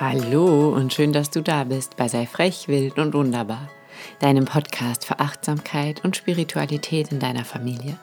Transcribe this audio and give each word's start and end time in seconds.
Hallo 0.00 0.70
und 0.70 0.92
schön, 0.92 1.12
dass 1.12 1.30
du 1.30 1.40
da 1.40 1.62
bist 1.62 1.96
bei 1.96 2.08
Sei 2.08 2.26
frech, 2.26 2.66
wild 2.66 2.98
und 2.98 3.14
wunderbar, 3.14 3.68
deinem 4.18 4.44
Podcast 4.44 5.06
für 5.06 5.20
Achtsamkeit 5.20 6.02
und 6.02 6.16
Spiritualität 6.16 7.12
in 7.12 7.20
deiner 7.20 7.44
Familie. 7.44 7.96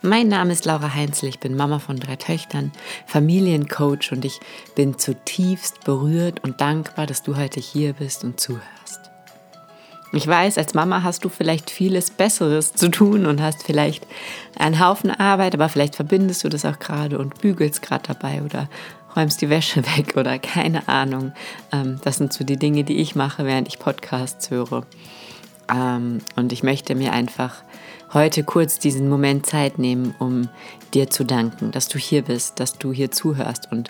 Mein 0.00 0.28
Name 0.28 0.52
ist 0.52 0.64
Laura 0.64 0.94
Heinzel, 0.94 1.28
ich 1.28 1.40
bin 1.40 1.56
Mama 1.56 1.80
von 1.80 1.98
drei 1.98 2.14
Töchtern, 2.14 2.70
Familiencoach 3.06 4.12
und 4.12 4.24
ich 4.24 4.38
bin 4.76 4.96
zutiefst 4.96 5.82
berührt 5.82 6.44
und 6.44 6.60
dankbar, 6.60 7.06
dass 7.06 7.24
du 7.24 7.36
heute 7.36 7.58
hier 7.58 7.94
bist 7.94 8.22
und 8.22 8.38
zuhörst. 8.38 9.10
Ich 10.12 10.28
weiß, 10.28 10.58
als 10.58 10.74
Mama 10.74 11.02
hast 11.02 11.24
du 11.24 11.28
vielleicht 11.28 11.72
vieles 11.72 12.12
Besseres 12.12 12.74
zu 12.74 12.88
tun 12.88 13.26
und 13.26 13.42
hast 13.42 13.64
vielleicht 13.64 14.06
einen 14.56 14.78
Haufen 14.78 15.10
Arbeit, 15.10 15.54
aber 15.54 15.68
vielleicht 15.68 15.96
verbindest 15.96 16.44
du 16.44 16.48
das 16.48 16.64
auch 16.64 16.78
gerade 16.78 17.18
und 17.18 17.40
bügelst 17.40 17.82
gerade 17.82 18.04
dabei 18.06 18.42
oder 18.42 18.68
räumst 19.16 19.40
die 19.40 19.50
Wäsche 19.50 19.84
weg 19.96 20.16
oder 20.16 20.38
keine 20.38 20.88
Ahnung. 20.88 21.32
Ähm, 21.72 22.00
das 22.04 22.16
sind 22.16 22.32
so 22.32 22.44
die 22.44 22.56
Dinge, 22.56 22.84
die 22.84 22.96
ich 22.96 23.14
mache, 23.14 23.44
während 23.44 23.68
ich 23.68 23.78
Podcasts 23.78 24.50
höre. 24.50 24.86
Ähm, 25.72 26.18
und 26.36 26.52
ich 26.52 26.62
möchte 26.62 26.94
mir 26.94 27.12
einfach 27.12 27.62
heute 28.12 28.44
kurz 28.44 28.78
diesen 28.78 29.08
Moment 29.08 29.46
Zeit 29.46 29.78
nehmen, 29.78 30.14
um 30.18 30.48
dir 30.94 31.10
zu 31.10 31.24
danken, 31.24 31.72
dass 31.72 31.88
du 31.88 31.98
hier 31.98 32.22
bist, 32.22 32.60
dass 32.60 32.78
du 32.78 32.92
hier 32.92 33.10
zuhörst 33.10 33.70
und 33.72 33.88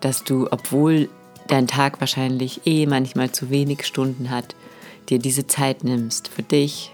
dass 0.00 0.24
du, 0.24 0.48
obwohl 0.50 1.08
dein 1.48 1.66
Tag 1.66 2.00
wahrscheinlich 2.00 2.62
eh 2.66 2.86
manchmal 2.86 3.30
zu 3.30 3.50
wenig 3.50 3.84
Stunden 3.84 4.30
hat, 4.30 4.54
dir 5.08 5.18
diese 5.18 5.46
Zeit 5.46 5.84
nimmst 5.84 6.28
für 6.28 6.42
dich, 6.42 6.92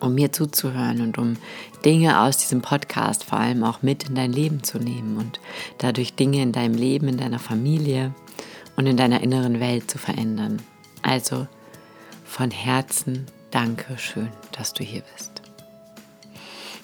um 0.00 0.14
mir 0.14 0.32
zuzuhören 0.32 1.00
und 1.00 1.18
um 1.18 1.36
Dinge 1.84 2.20
aus 2.20 2.38
diesem 2.38 2.62
Podcast 2.62 3.24
vor 3.24 3.38
allem 3.38 3.64
auch 3.64 3.82
mit 3.82 4.08
in 4.08 4.14
dein 4.14 4.32
Leben 4.32 4.62
zu 4.62 4.78
nehmen 4.78 5.16
und 5.16 5.40
dadurch 5.78 6.14
Dinge 6.14 6.42
in 6.42 6.52
deinem 6.52 6.74
Leben, 6.74 7.08
in 7.08 7.18
deiner 7.18 7.38
Familie 7.38 8.14
und 8.76 8.86
in 8.86 8.96
deiner 8.96 9.22
inneren 9.22 9.60
Welt 9.60 9.90
zu 9.90 9.98
verändern. 9.98 10.62
Also 11.02 11.46
von 12.24 12.50
Herzen 12.50 13.26
danke 13.50 13.98
schön, 13.98 14.28
dass 14.52 14.72
du 14.72 14.84
hier 14.84 15.02
bist. 15.14 15.42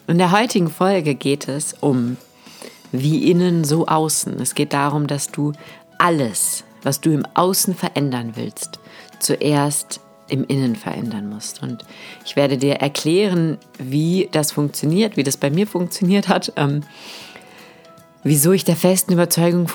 In 0.06 0.19
der 0.19 0.31
heutigen 0.31 0.70
Folge 0.70 1.14
geht 1.14 1.48
es 1.48 1.75
um 1.75 2.16
wie 2.92 3.31
innen 3.31 3.64
so 3.64 3.86
außen. 3.86 4.41
Es 4.41 4.55
geht 4.55 4.72
darum, 4.72 5.06
dass 5.06 5.33
du 5.33 5.53
alles, 5.98 6.64
was 6.83 7.00
du 7.00 7.10
im 7.12 7.25
Außen 7.34 7.75
verändern 7.75 8.33
willst, 8.36 8.78
zuerst 9.19 10.00
im 10.28 10.44
Innen 10.44 10.77
verändern 10.77 11.28
musst. 11.28 11.62
Und 11.62 11.84
ich 12.24 12.36
werde 12.36 12.58
dir 12.58 12.74
erklären, 12.77 13.58
wie 13.78 14.28
das 14.32 14.52
funktioniert, 14.52 15.16
wie 15.16 15.22
das 15.22 15.36
bei 15.36 15.50
mir 15.50 15.66
funktioniert 15.66 16.28
hat, 16.28 16.52
ähm, 16.56 16.82
wieso 18.22 18.52
ich 18.52 18.64
der 18.64 18.77
festen 18.77 19.12
Überzeugung 19.12 19.69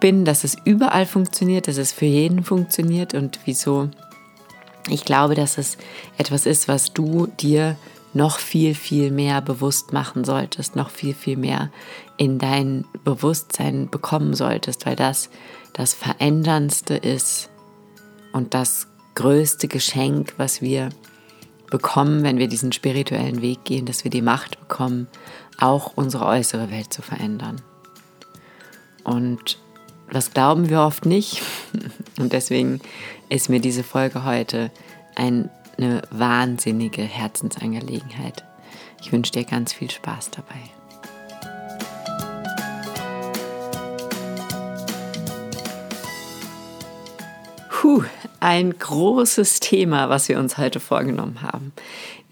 bin, 0.00 0.24
dass 0.24 0.44
es 0.44 0.56
überall 0.64 1.06
funktioniert, 1.06 1.68
dass 1.68 1.76
es 1.76 1.92
für 1.92 2.06
jeden 2.06 2.44
funktioniert 2.44 3.14
und 3.14 3.40
wieso 3.44 3.90
ich 4.88 5.04
glaube, 5.04 5.34
dass 5.34 5.58
es 5.58 5.78
etwas 6.16 6.46
ist, 6.46 6.68
was 6.68 6.92
du 6.92 7.26
dir 7.26 7.76
noch 8.14 8.38
viel, 8.38 8.74
viel 8.74 9.10
mehr 9.10 9.42
bewusst 9.42 9.92
machen 9.92 10.24
solltest, 10.24 10.76
noch 10.76 10.90
viel, 10.90 11.12
viel 11.12 11.36
mehr 11.36 11.70
in 12.16 12.38
dein 12.38 12.84
Bewusstsein 13.04 13.90
bekommen 13.90 14.34
solltest, 14.34 14.86
weil 14.86 14.96
das 14.96 15.28
das 15.72 15.92
Veränderndste 15.92 16.94
ist 16.94 17.50
und 18.32 18.54
das 18.54 18.86
größte 19.16 19.66
Geschenk, 19.66 20.34
was 20.36 20.62
wir 20.62 20.90
bekommen, 21.70 22.22
wenn 22.22 22.38
wir 22.38 22.46
diesen 22.46 22.70
spirituellen 22.72 23.42
Weg 23.42 23.64
gehen, 23.64 23.86
dass 23.86 24.04
wir 24.04 24.10
die 24.10 24.22
Macht 24.22 24.60
bekommen, 24.60 25.08
auch 25.58 25.92
unsere 25.96 26.26
äußere 26.26 26.70
Welt 26.70 26.92
zu 26.92 27.02
verändern. 27.02 27.60
Und 29.02 29.58
das 30.10 30.32
glauben 30.32 30.68
wir 30.68 30.82
oft 30.82 31.06
nicht. 31.06 31.42
Und 32.18 32.32
deswegen 32.32 32.80
ist 33.28 33.48
mir 33.48 33.60
diese 33.60 33.82
Folge 33.82 34.24
heute 34.24 34.70
eine 35.16 35.50
wahnsinnige 36.10 37.02
Herzensangelegenheit. 37.02 38.44
Ich 39.00 39.12
wünsche 39.12 39.32
dir 39.32 39.44
ganz 39.44 39.72
viel 39.72 39.90
Spaß 39.90 40.30
dabei. 40.30 40.75
Puh, 47.78 48.04
ein 48.40 48.78
großes 48.78 49.60
Thema, 49.60 50.08
was 50.08 50.30
wir 50.30 50.38
uns 50.38 50.56
heute 50.56 50.80
vorgenommen 50.80 51.42
haben. 51.42 51.74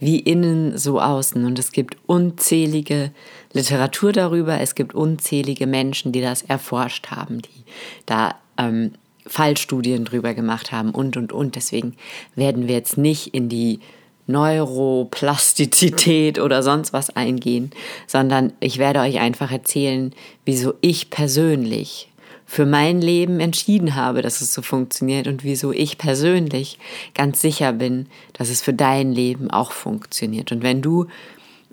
Wie 0.00 0.18
innen, 0.18 0.78
so 0.78 1.02
außen. 1.02 1.44
Und 1.44 1.58
es 1.58 1.70
gibt 1.70 1.98
unzählige 2.06 3.10
Literatur 3.52 4.12
darüber, 4.12 4.58
es 4.62 4.74
gibt 4.74 4.94
unzählige 4.94 5.66
Menschen, 5.66 6.12
die 6.12 6.22
das 6.22 6.40
erforscht 6.40 7.08
haben, 7.08 7.42
die 7.42 7.64
da 8.06 8.36
ähm, 8.56 8.92
Fallstudien 9.26 10.06
drüber 10.06 10.32
gemacht 10.32 10.72
haben 10.72 10.92
und, 10.92 11.18
und, 11.18 11.30
und. 11.30 11.56
Deswegen 11.56 11.94
werden 12.34 12.66
wir 12.66 12.76
jetzt 12.76 12.96
nicht 12.96 13.34
in 13.34 13.50
die 13.50 13.80
Neuroplastizität 14.26 16.38
oder 16.38 16.62
sonst 16.62 16.94
was 16.94 17.10
eingehen, 17.10 17.70
sondern 18.06 18.54
ich 18.60 18.78
werde 18.78 19.00
euch 19.00 19.20
einfach 19.20 19.52
erzählen, 19.52 20.14
wieso 20.46 20.72
ich 20.80 21.10
persönlich 21.10 22.08
für 22.54 22.66
mein 22.66 23.00
Leben 23.00 23.40
entschieden 23.40 23.96
habe, 23.96 24.22
dass 24.22 24.40
es 24.40 24.54
so 24.54 24.62
funktioniert 24.62 25.26
und 25.26 25.42
wieso 25.42 25.72
ich 25.72 25.98
persönlich 25.98 26.78
ganz 27.12 27.40
sicher 27.40 27.72
bin, 27.72 28.06
dass 28.32 28.48
es 28.48 28.62
für 28.62 28.72
dein 28.72 29.10
Leben 29.10 29.50
auch 29.50 29.72
funktioniert. 29.72 30.52
Und 30.52 30.62
wenn 30.62 30.80
du 30.80 31.06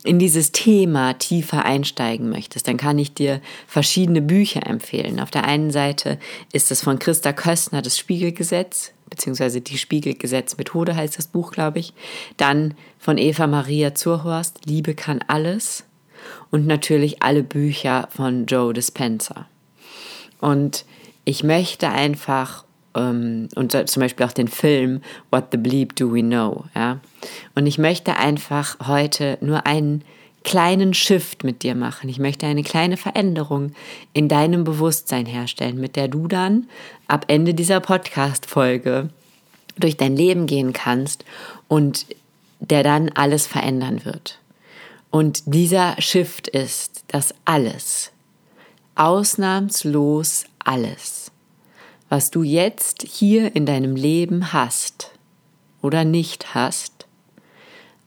in 0.04 0.18
dieses 0.18 0.52
Thema 0.52 1.14
tiefer 1.14 1.66
einsteigen 1.66 2.32
möchtest, 2.32 2.68
dann 2.68 2.78
kann 2.78 2.98
ich 2.98 3.14
dir 3.14 3.42
verschiedene 3.68 4.24
Bücher 4.24 4.66
empfehlen. 4.66 5.20
Auf 5.20 5.30
der 5.30 5.46
einen 5.46 5.70
Seite 5.70 6.18
ist 6.52 6.72
es 6.72 6.82
von 6.82 6.98
Christa 6.98 7.32
Köstner 7.32 7.84
das 7.84 8.00
Spiegelgesetz, 8.00 8.92
beziehungsweise 9.08 9.62
die 9.62 9.78
Spiegelgesetzmethode 9.78 10.96
heißt 10.96 11.16
das 11.16 11.28
Buch, 11.28 11.52
glaube 11.52 11.78
ich. 11.78 11.94
Dann 12.38 12.74
von 12.98 13.20
Eva 13.20 13.46
Maria 13.46 13.94
Zurhorst, 13.94 14.66
Liebe 14.66 14.96
kann 14.96 15.24
alles. 15.28 15.84
Und 16.50 16.66
natürlich 16.66 17.22
alle 17.22 17.44
Bücher 17.44 18.10
von 18.12 18.48
Joe 18.48 18.74
Dispenza. 18.74 19.46
Und 20.42 20.86
ich 21.24 21.44
möchte 21.44 21.90
einfach, 21.90 22.66
ähm, 22.96 23.48
und 23.56 23.72
zum 23.72 24.02
Beispiel 24.02 24.26
auch 24.26 24.34
den 24.34 24.50
Film 24.50 25.02
What 25.30 25.46
the 25.52 25.58
Bleep 25.58 25.96
Do 25.96 26.14
We 26.14 26.22
Know, 26.22 26.66
ja. 26.76 27.00
Und 27.56 27.68
ich 27.68 27.78
möchte 27.78 28.18
einfach 28.18 28.78
heute 28.88 29.38
nur 29.40 29.66
einen 29.66 30.04
kleinen 30.44 30.94
Shift 30.94 31.44
mit 31.44 31.64
dir 31.64 31.76
machen. 31.76 32.10
Ich 32.10 32.20
möchte 32.20 32.48
eine 32.48 32.64
kleine 32.64 32.98
Veränderung 32.98 33.74
in 34.14 34.28
deinem 34.28 34.64
Bewusstsein 34.64 35.26
herstellen, 35.26 35.80
mit 35.80 35.96
der 35.96 36.08
du 36.08 36.28
dann 36.28 36.68
ab 37.08 37.26
Ende 37.28 37.54
dieser 37.54 37.80
Podcast-Folge 37.80 39.10
durch 39.78 39.98
dein 39.98 40.16
Leben 40.16 40.48
gehen 40.48 40.74
kannst 40.74 41.26
und 41.68 42.08
der 42.60 42.84
dann 42.84 43.10
alles 43.10 43.48
verändern 43.48 44.04
wird. 44.04 44.40
Und 45.10 45.44
dieser 45.46 46.00
Shift 46.00 46.48
ist, 46.48 47.04
dass 47.08 47.36
alles, 47.46 48.12
ausnahmslos 49.02 50.46
alles, 50.60 51.32
was 52.08 52.30
du 52.30 52.44
jetzt 52.44 53.02
hier 53.02 53.56
in 53.56 53.66
deinem 53.66 53.96
Leben 53.96 54.54
hast 54.54 55.10
oder 55.82 56.06
nicht 56.06 56.54
hast, 56.54 57.08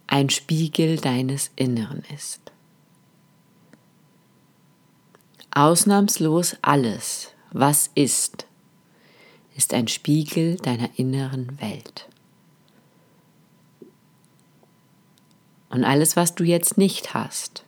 ein 0.07 0.31
Spiegel 0.31 0.99
deines 0.99 1.51
Inneren 1.57 2.05
ist. 2.15 2.41
Ausnahmslos 5.53 6.55
alles, 6.63 7.33
was 7.51 7.91
ist, 7.97 8.47
ist 9.57 9.75
ein 9.75 9.89
Spiegel 9.89 10.59
deiner 10.59 10.91
inneren 10.97 11.61
Welt. 11.61 12.09
Und 15.71 15.83
alles, 15.83 16.15
was 16.15 16.37
du 16.37 16.45
jetzt 16.45 16.79
nicht 16.79 17.15
hast, 17.15 17.65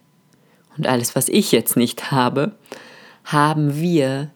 und 0.77 0.87
alles, 0.87 1.17
was 1.17 1.29
ich 1.29 1.51
jetzt 1.51 1.77
nicht 1.77 2.13
habe, 2.13 2.55
haben 3.27 3.75
wir 3.75 4.31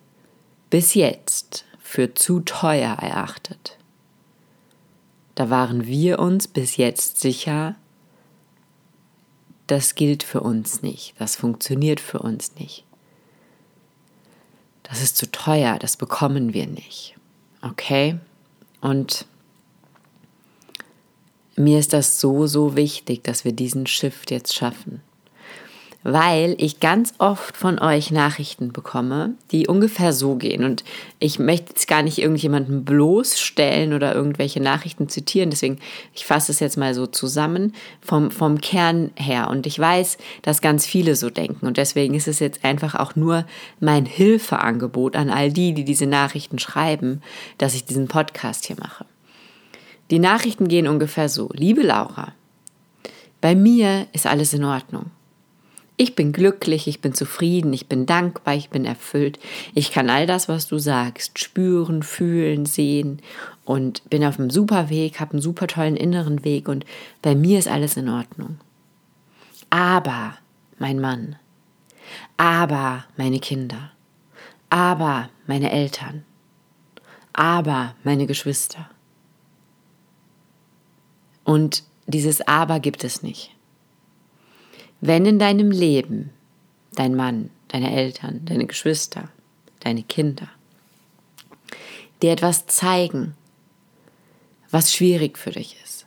bis 0.68 0.94
jetzt 0.94 1.64
für 1.80 2.12
zu 2.14 2.40
teuer 2.40 2.94
erachtet. 2.94 3.78
Da 5.36 5.48
waren 5.48 5.86
wir 5.86 6.18
uns 6.18 6.48
bis 6.48 6.76
jetzt 6.76 7.20
sicher, 7.20 7.76
das 9.68 9.94
gilt 9.94 10.24
für 10.24 10.40
uns 10.40 10.82
nicht, 10.82 11.14
das 11.18 11.36
funktioniert 11.36 12.00
für 12.00 12.18
uns 12.18 12.56
nicht. 12.56 12.84
Das 14.82 15.00
ist 15.00 15.16
zu 15.16 15.30
teuer, 15.30 15.78
das 15.78 15.96
bekommen 15.96 16.52
wir 16.52 16.66
nicht. 16.66 17.14
Okay? 17.62 18.18
Und 18.80 19.26
mir 21.54 21.78
ist 21.78 21.92
das 21.92 22.18
so, 22.20 22.48
so 22.48 22.74
wichtig, 22.74 23.22
dass 23.22 23.44
wir 23.44 23.52
diesen 23.52 23.86
Shift 23.86 24.32
jetzt 24.32 24.54
schaffen. 24.54 25.00
Weil 26.02 26.54
ich 26.58 26.80
ganz 26.80 27.12
oft 27.18 27.56
von 27.56 27.78
euch 27.78 28.10
Nachrichten 28.10 28.72
bekomme, 28.72 29.34
die 29.50 29.66
ungefähr 29.66 30.12
so 30.12 30.36
gehen. 30.36 30.64
Und 30.64 30.82
ich 31.18 31.38
möchte 31.38 31.70
jetzt 31.70 31.88
gar 31.88 32.02
nicht 32.02 32.18
irgendjemanden 32.18 32.84
bloßstellen 32.84 33.92
oder 33.92 34.14
irgendwelche 34.14 34.60
Nachrichten 34.60 35.08
zitieren. 35.08 35.50
Deswegen, 35.50 35.78
ich 36.14 36.24
fasse 36.24 36.52
es 36.52 36.60
jetzt 36.60 36.78
mal 36.78 36.94
so 36.94 37.06
zusammen 37.06 37.74
vom, 38.00 38.30
vom 38.30 38.60
Kern 38.60 39.10
her. 39.16 39.48
Und 39.50 39.66
ich 39.66 39.78
weiß, 39.78 40.16
dass 40.42 40.62
ganz 40.62 40.86
viele 40.86 41.16
so 41.16 41.28
denken. 41.28 41.66
Und 41.66 41.76
deswegen 41.76 42.14
ist 42.14 42.28
es 42.28 42.38
jetzt 42.38 42.64
einfach 42.64 42.94
auch 42.94 43.14
nur 43.14 43.44
mein 43.78 44.06
Hilfeangebot 44.06 45.16
an 45.16 45.28
all 45.28 45.52
die, 45.52 45.74
die 45.74 45.84
diese 45.84 46.06
Nachrichten 46.06 46.58
schreiben, 46.58 47.20
dass 47.58 47.74
ich 47.74 47.84
diesen 47.84 48.08
Podcast 48.08 48.64
hier 48.64 48.76
mache. 48.80 49.04
Die 50.10 50.18
Nachrichten 50.18 50.66
gehen 50.66 50.88
ungefähr 50.88 51.28
so. 51.28 51.50
Liebe 51.52 51.82
Laura, 51.82 52.32
bei 53.40 53.54
mir 53.54 54.06
ist 54.12 54.26
alles 54.26 54.54
in 54.54 54.64
Ordnung. 54.64 55.10
Ich 56.00 56.14
bin 56.14 56.32
glücklich, 56.32 56.86
ich 56.86 57.02
bin 57.02 57.12
zufrieden, 57.12 57.74
ich 57.74 57.86
bin 57.86 58.06
dankbar, 58.06 58.54
ich 58.54 58.70
bin 58.70 58.86
erfüllt. 58.86 59.38
Ich 59.74 59.92
kann 59.92 60.08
all 60.08 60.26
das, 60.26 60.48
was 60.48 60.66
du 60.66 60.78
sagst, 60.78 61.38
spüren, 61.38 62.02
fühlen, 62.02 62.64
sehen 62.64 63.20
und 63.66 64.08
bin 64.08 64.24
auf 64.24 64.38
einem 64.38 64.48
super 64.48 64.88
Weg, 64.88 65.20
habe 65.20 65.32
einen 65.32 65.42
super 65.42 65.66
tollen 65.66 65.96
inneren 65.96 66.42
Weg 66.42 66.68
und 66.68 66.86
bei 67.20 67.34
mir 67.34 67.58
ist 67.58 67.68
alles 67.68 67.98
in 67.98 68.08
Ordnung. 68.08 68.56
Aber 69.68 70.38
mein 70.78 71.00
Mann, 71.00 71.36
aber 72.38 73.04
meine 73.18 73.38
Kinder, 73.38 73.92
aber 74.70 75.28
meine 75.46 75.70
Eltern, 75.70 76.24
aber 77.34 77.94
meine 78.04 78.26
Geschwister. 78.26 78.88
Und 81.44 81.84
dieses 82.06 82.40
Aber 82.40 82.80
gibt 82.80 83.04
es 83.04 83.22
nicht. 83.22 83.54
Wenn 85.00 85.24
in 85.26 85.38
deinem 85.38 85.70
Leben 85.70 86.30
dein 86.94 87.14
Mann, 87.14 87.50
deine 87.68 87.94
Eltern, 87.94 88.42
deine 88.44 88.66
Geschwister, 88.66 89.28
deine 89.80 90.02
Kinder 90.02 90.48
dir 92.22 92.32
etwas 92.32 92.66
zeigen, 92.66 93.34
was 94.70 94.94
schwierig 94.94 95.38
für 95.38 95.50
dich 95.50 95.76
ist 95.82 96.06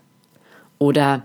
oder 0.78 1.24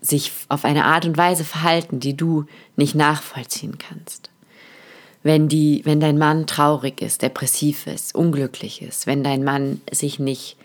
sich 0.00 0.32
auf 0.48 0.64
eine 0.64 0.84
Art 0.84 1.04
und 1.04 1.16
Weise 1.16 1.44
verhalten, 1.44 2.00
die 2.00 2.16
du 2.16 2.46
nicht 2.76 2.94
nachvollziehen 2.94 3.78
kannst. 3.78 4.30
Wenn, 5.22 5.48
die, 5.48 5.82
wenn 5.84 6.00
dein 6.00 6.18
Mann 6.18 6.46
traurig 6.46 7.02
ist, 7.02 7.22
depressiv 7.22 7.86
ist, 7.86 8.14
unglücklich 8.14 8.82
ist, 8.82 9.06
wenn 9.06 9.24
dein 9.24 9.42
Mann 9.42 9.80
sich 9.90 10.18
nicht 10.18 10.56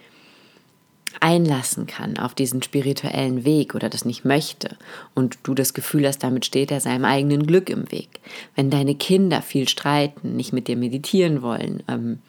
einlassen 1.20 1.88
kann 1.88 2.18
auf 2.18 2.34
diesen 2.34 2.64
spirituellen 2.64 3.44
Weg 3.44 3.76
oder 3.76 3.90
das 3.90 4.06
nicht 4.06 4.26
möchte 4.26 4.78
und 5.14 5.38
du 5.44 5.54
das 5.54 5.74
Gefühl 5.74 6.08
hast, 6.08 6.20
damit 6.20 6.46
steht 6.46 6.72
er 6.72 6.80
seinem 6.80 7.06
eigenen 7.06 7.46
Glück 7.46 7.70
im 7.70 7.92
Weg. 7.92 8.20
Wenn 8.56 8.70
deine 8.70 8.96
Kinder 8.96 9.42
viel 9.42 9.68
streiten, 9.68 10.36
nicht 10.36 10.54
mit 10.54 10.68
dir 10.68 10.78
meditieren 10.78 11.42
wollen, 11.42 11.84
ähm, 11.88 12.20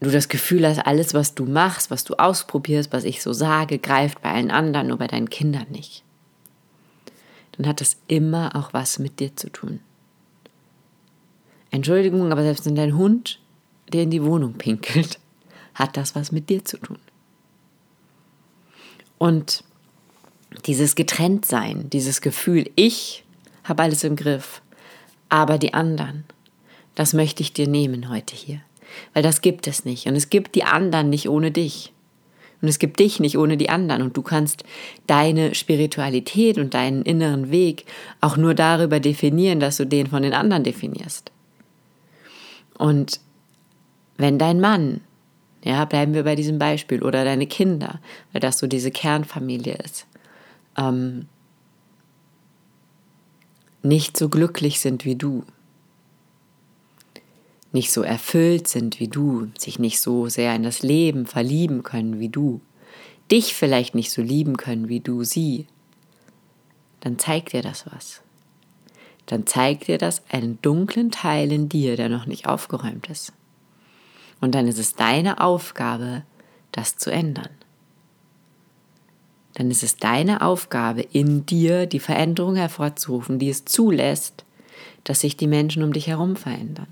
du 0.00 0.10
das 0.10 0.28
Gefühl 0.28 0.66
hast, 0.66 0.80
alles, 0.80 1.14
was 1.14 1.34
du 1.34 1.44
machst, 1.44 1.90
was 1.90 2.04
du 2.04 2.14
ausprobierst, 2.14 2.92
was 2.92 3.04
ich 3.04 3.22
so 3.22 3.32
sage, 3.32 3.78
greift 3.78 4.22
bei 4.22 4.32
allen 4.32 4.50
anderen, 4.50 4.88
nur 4.88 4.98
bei 4.98 5.06
deinen 5.06 5.30
Kindern 5.30 5.66
nicht, 5.70 6.04
dann 7.52 7.66
hat 7.66 7.80
das 7.80 7.96
immer 8.06 8.54
auch 8.54 8.72
was 8.72 8.98
mit 8.98 9.20
dir 9.20 9.34
zu 9.34 9.50
tun. 9.50 9.80
Entschuldigung, 11.70 12.32
aber 12.32 12.42
selbst 12.42 12.66
wenn 12.66 12.76
dein 12.76 12.96
Hund 12.96 13.40
dir 13.92 14.02
in 14.02 14.10
die 14.10 14.22
Wohnung 14.22 14.54
pinkelt, 14.54 15.18
hat 15.76 15.96
das 15.96 16.14
was 16.14 16.32
mit 16.32 16.48
dir 16.48 16.64
zu 16.64 16.78
tun. 16.78 16.98
Und 19.18 19.62
dieses 20.66 20.94
Getrenntsein, 20.94 21.88
dieses 21.90 22.20
Gefühl, 22.20 22.70
ich 22.74 23.24
habe 23.62 23.82
alles 23.82 24.02
im 24.04 24.16
Griff, 24.16 24.62
aber 25.28 25.58
die 25.58 25.74
anderen, 25.74 26.24
das 26.94 27.12
möchte 27.12 27.42
ich 27.42 27.52
dir 27.52 27.68
nehmen 27.68 28.08
heute 28.08 28.34
hier. 28.34 28.60
Weil 29.12 29.22
das 29.22 29.42
gibt 29.42 29.66
es 29.66 29.84
nicht. 29.84 30.06
Und 30.06 30.16
es 30.16 30.30
gibt 30.30 30.54
die 30.54 30.64
anderen 30.64 31.10
nicht 31.10 31.28
ohne 31.28 31.50
dich. 31.50 31.92
Und 32.62 32.68
es 32.68 32.78
gibt 32.78 33.00
dich 33.00 33.20
nicht 33.20 33.36
ohne 33.36 33.56
die 33.56 33.68
anderen. 33.68 34.02
Und 34.02 34.16
du 34.16 34.22
kannst 34.22 34.64
deine 35.06 35.54
Spiritualität 35.54 36.56
und 36.56 36.72
deinen 36.72 37.02
inneren 37.02 37.50
Weg 37.50 37.84
auch 38.20 38.36
nur 38.36 38.54
darüber 38.54 39.00
definieren, 39.00 39.60
dass 39.60 39.76
du 39.76 39.84
den 39.84 40.06
von 40.06 40.22
den 40.22 40.32
anderen 40.32 40.64
definierst. 40.64 41.32
Und 42.78 43.20
wenn 44.16 44.38
dein 44.38 44.60
Mann 44.60 45.00
ja, 45.64 45.84
bleiben 45.84 46.14
wir 46.14 46.24
bei 46.24 46.36
diesem 46.36 46.58
Beispiel. 46.58 47.02
Oder 47.02 47.24
deine 47.24 47.46
Kinder, 47.46 48.00
weil 48.32 48.40
das 48.40 48.58
so 48.58 48.66
diese 48.66 48.90
Kernfamilie 48.90 49.74
ist. 49.74 50.06
Ähm, 50.76 51.26
nicht 53.82 54.16
so 54.16 54.28
glücklich 54.28 54.80
sind 54.80 55.04
wie 55.04 55.16
du. 55.16 55.44
Nicht 57.72 57.92
so 57.92 58.02
erfüllt 58.02 58.68
sind 58.68 59.00
wie 59.00 59.08
du. 59.08 59.48
Sich 59.58 59.78
nicht 59.78 60.00
so 60.00 60.28
sehr 60.28 60.54
in 60.54 60.62
das 60.62 60.82
Leben 60.82 61.26
verlieben 61.26 61.82
können 61.82 62.18
wie 62.18 62.28
du. 62.28 62.60
Dich 63.30 63.54
vielleicht 63.54 63.94
nicht 63.94 64.12
so 64.12 64.22
lieben 64.22 64.56
können 64.56 64.88
wie 64.88 65.00
du 65.00 65.24
sie. 65.24 65.66
Dann 67.00 67.18
zeigt 67.18 67.52
dir 67.52 67.62
das 67.62 67.86
was. 67.92 68.22
Dann 69.26 69.46
zeigt 69.46 69.88
dir 69.88 69.98
das 69.98 70.22
einen 70.30 70.60
dunklen 70.62 71.10
Teil 71.10 71.50
in 71.50 71.68
dir, 71.68 71.96
der 71.96 72.08
noch 72.08 72.26
nicht 72.26 72.46
aufgeräumt 72.46 73.08
ist. 73.08 73.32
Und 74.40 74.54
dann 74.54 74.68
ist 74.68 74.78
es 74.78 74.94
deine 74.94 75.40
Aufgabe, 75.40 76.22
das 76.72 76.96
zu 76.96 77.10
ändern. 77.10 77.48
Dann 79.54 79.70
ist 79.70 79.82
es 79.82 79.96
deine 79.96 80.42
Aufgabe, 80.42 81.00
in 81.00 81.46
dir 81.46 81.86
die 81.86 82.00
Veränderung 82.00 82.56
hervorzurufen, 82.56 83.38
die 83.38 83.48
es 83.48 83.64
zulässt, 83.64 84.44
dass 85.04 85.20
sich 85.20 85.36
die 85.36 85.46
Menschen 85.46 85.82
um 85.82 85.92
dich 85.92 86.08
herum 86.08 86.36
verändern. 86.36 86.88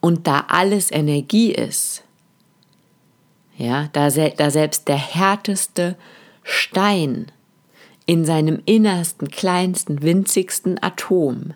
Und 0.00 0.26
da 0.26 0.46
alles 0.48 0.90
Energie 0.90 1.52
ist, 1.52 2.04
ja, 3.56 3.88
da, 3.92 4.08
da 4.08 4.50
selbst 4.50 4.88
der 4.88 4.96
härteste 4.96 5.96
Stein 6.42 7.32
in 8.06 8.24
seinem 8.24 8.62
innersten, 8.64 9.28
kleinsten, 9.28 10.00
winzigsten 10.00 10.82
Atom 10.82 11.52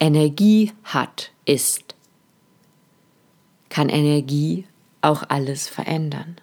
Energie 0.00 0.72
hat, 0.84 1.32
ist, 1.44 1.94
kann 3.72 3.88
Energie 3.88 4.66
auch 5.00 5.22
alles 5.30 5.66
verändern. 5.66 6.36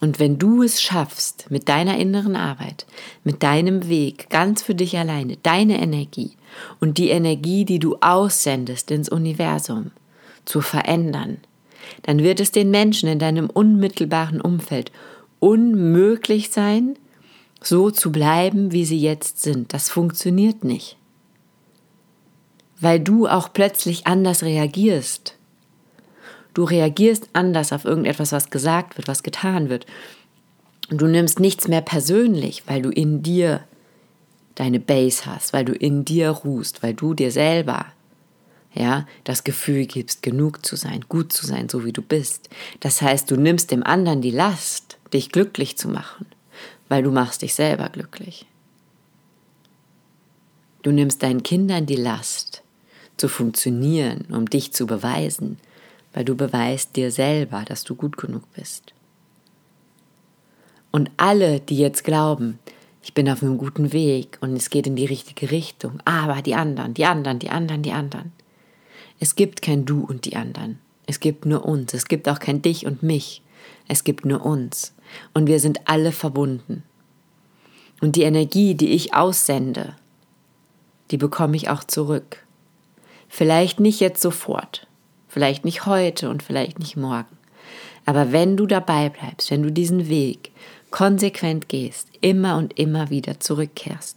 Und 0.00 0.20
wenn 0.20 0.38
du 0.38 0.62
es 0.62 0.80
schaffst, 0.80 1.50
mit 1.50 1.68
deiner 1.68 1.98
inneren 1.98 2.36
Arbeit, 2.36 2.86
mit 3.24 3.42
deinem 3.42 3.88
Weg, 3.88 4.30
ganz 4.30 4.62
für 4.62 4.76
dich 4.76 4.96
alleine, 4.96 5.38
deine 5.42 5.82
Energie 5.82 6.36
und 6.78 6.98
die 6.98 7.10
Energie, 7.10 7.64
die 7.64 7.80
du 7.80 7.96
aussendest 8.00 8.92
ins 8.92 9.08
Universum, 9.08 9.90
zu 10.44 10.60
verändern, 10.60 11.38
dann 12.02 12.20
wird 12.20 12.38
es 12.38 12.52
den 12.52 12.70
Menschen 12.70 13.08
in 13.08 13.18
deinem 13.18 13.50
unmittelbaren 13.50 14.40
Umfeld 14.40 14.92
unmöglich 15.40 16.50
sein, 16.50 16.96
so 17.60 17.90
zu 17.90 18.12
bleiben, 18.12 18.70
wie 18.70 18.84
sie 18.84 19.00
jetzt 19.00 19.42
sind. 19.42 19.74
Das 19.74 19.90
funktioniert 19.90 20.62
nicht. 20.62 20.96
Weil 22.80 23.00
du 23.00 23.26
auch 23.26 23.52
plötzlich 23.52 24.06
anders 24.06 24.44
reagierst. 24.44 25.34
Du 26.54 26.64
reagierst 26.64 27.28
anders 27.32 27.72
auf 27.72 27.84
irgendetwas, 27.84 28.32
was 28.32 28.50
gesagt 28.50 28.96
wird, 28.96 29.08
was 29.08 29.22
getan 29.22 29.68
wird. 29.68 29.86
Und 30.90 31.00
du 31.00 31.06
nimmst 31.06 31.38
nichts 31.40 31.68
mehr 31.68 31.82
persönlich, 31.82 32.64
weil 32.66 32.82
du 32.82 32.90
in 32.90 33.22
dir 33.22 33.64
deine 34.56 34.80
Base 34.80 35.26
hast, 35.26 35.52
weil 35.52 35.64
du 35.64 35.72
in 35.72 36.04
dir 36.04 36.30
ruhst, 36.30 36.82
weil 36.82 36.94
du 36.94 37.14
dir 37.14 37.30
selber 37.30 37.86
ja, 38.72 39.06
das 39.24 39.44
Gefühl 39.44 39.86
gibst, 39.86 40.22
genug 40.22 40.64
zu 40.64 40.76
sein, 40.76 41.04
gut 41.08 41.32
zu 41.32 41.46
sein, 41.46 41.68
so 41.68 41.84
wie 41.84 41.92
du 41.92 42.02
bist. 42.02 42.48
Das 42.80 43.02
heißt, 43.02 43.30
du 43.30 43.36
nimmst 43.36 43.70
dem 43.70 43.82
anderen 43.82 44.20
die 44.20 44.30
Last, 44.30 44.98
dich 45.12 45.30
glücklich 45.32 45.76
zu 45.76 45.88
machen, 45.88 46.26
weil 46.88 47.02
du 47.02 47.10
machst 47.10 47.42
dich 47.42 47.54
selber 47.54 47.88
glücklich. 47.88 48.46
Du 50.82 50.92
nimmst 50.92 51.22
deinen 51.22 51.42
Kindern 51.42 51.86
die 51.86 51.96
Last, 51.96 52.62
zu 53.16 53.28
funktionieren, 53.28 54.26
um 54.30 54.48
dich 54.48 54.72
zu 54.72 54.86
beweisen, 54.86 55.58
weil 56.12 56.24
du 56.24 56.34
beweist 56.34 56.96
dir 56.96 57.10
selber, 57.10 57.64
dass 57.64 57.84
du 57.84 57.94
gut 57.94 58.16
genug 58.16 58.42
bist. 58.54 58.94
Und 60.90 61.10
alle, 61.16 61.60
die 61.60 61.78
jetzt 61.78 62.04
glauben, 62.04 62.58
ich 63.02 63.14
bin 63.14 63.28
auf 63.30 63.42
einem 63.42 63.58
guten 63.58 63.92
Weg 63.92 64.38
und 64.40 64.54
es 64.56 64.70
geht 64.70 64.86
in 64.86 64.96
die 64.96 65.06
richtige 65.06 65.50
Richtung, 65.50 66.00
aber 66.04 66.42
die 66.42 66.54
anderen, 66.54 66.94
die 66.94 67.06
anderen, 67.06 67.38
die 67.38 67.50
anderen, 67.50 67.82
die 67.82 67.92
anderen. 67.92 68.32
Es 69.18 69.36
gibt 69.36 69.62
kein 69.62 69.84
Du 69.84 70.04
und 70.04 70.24
die 70.24 70.36
anderen. 70.36 70.78
Es 71.06 71.20
gibt 71.20 71.44
nur 71.44 71.64
uns. 71.64 71.94
Es 71.94 72.06
gibt 72.06 72.28
auch 72.28 72.38
kein 72.38 72.62
Dich 72.62 72.86
und 72.86 73.02
mich. 73.02 73.42
Es 73.88 74.04
gibt 74.04 74.24
nur 74.24 74.44
uns. 74.44 74.94
Und 75.34 75.46
wir 75.46 75.60
sind 75.60 75.88
alle 75.88 76.12
verbunden. 76.12 76.84
Und 78.00 78.16
die 78.16 78.22
Energie, 78.22 78.74
die 78.74 78.90
ich 78.90 79.14
aussende, 79.14 79.96
die 81.10 81.16
bekomme 81.16 81.56
ich 81.56 81.68
auch 81.68 81.84
zurück. 81.84 82.44
Vielleicht 83.28 83.80
nicht 83.80 84.00
jetzt 84.00 84.22
sofort, 84.22 84.86
Vielleicht 85.30 85.64
nicht 85.64 85.86
heute 85.86 86.28
und 86.28 86.42
vielleicht 86.42 86.80
nicht 86.80 86.96
morgen. 86.96 87.38
Aber 88.04 88.32
wenn 88.32 88.56
du 88.56 88.66
dabei 88.66 89.08
bleibst, 89.08 89.50
wenn 89.52 89.62
du 89.62 89.70
diesen 89.70 90.08
Weg 90.08 90.50
konsequent 90.90 91.68
gehst, 91.68 92.08
immer 92.20 92.56
und 92.56 92.78
immer 92.78 93.10
wieder 93.10 93.38
zurückkehrst, 93.38 94.16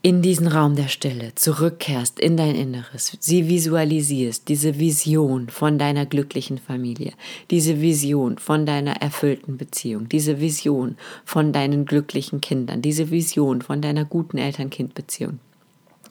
in 0.00 0.22
diesen 0.22 0.46
Raum 0.46 0.74
der 0.74 0.88
Stille, 0.88 1.34
zurückkehrst 1.34 2.18
in 2.18 2.38
dein 2.38 2.54
Inneres, 2.54 3.16
sie 3.20 3.48
visualisierst, 3.48 4.48
diese 4.48 4.78
Vision 4.78 5.50
von 5.50 5.78
deiner 5.78 6.06
glücklichen 6.06 6.56
Familie, 6.56 7.12
diese 7.50 7.82
Vision 7.82 8.38
von 8.38 8.64
deiner 8.64 9.02
erfüllten 9.02 9.58
Beziehung, 9.58 10.08
diese 10.08 10.40
Vision 10.40 10.96
von 11.26 11.52
deinen 11.52 11.84
glücklichen 11.84 12.40
Kindern, 12.40 12.80
diese 12.80 13.10
Vision 13.10 13.60
von 13.60 13.82
deiner 13.82 14.06
guten 14.06 14.38
Eltern-Kind-Beziehung, 14.38 15.40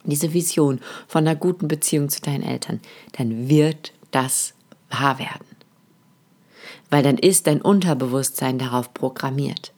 diese 0.10 0.34
Vision 0.34 0.80
von 1.08 1.28
einer 1.28 1.36
guten 1.36 1.68
Beziehung 1.68 2.10
zu 2.10 2.22
deinen 2.22 2.44
Eltern, 2.44 2.80
dann 3.14 3.50
wird 3.50 3.94
das 4.12 4.54
wahr 4.90 5.20
werden. 5.20 5.46
Weil 6.90 7.04
dann 7.04 7.18
ist 7.18 7.48
dein 7.48 7.62
Unterbewusstsein 7.62 8.58
darauf 8.58 8.94
programmiert. 8.94 9.74